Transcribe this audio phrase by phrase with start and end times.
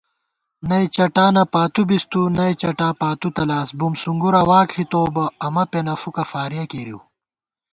[0.69, 5.25] نئ چٹانہ پاتُو بِس تُو، نئ چٹا پاتُو تلاس * بُم سُونگُرا واک ݪِتوؤ بہ،
[5.45, 6.99] امہ پېنہ فُوکہ فارِیَہ کېرِیؤ